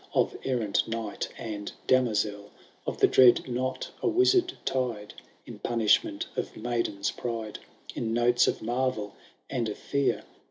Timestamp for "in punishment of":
5.45-6.57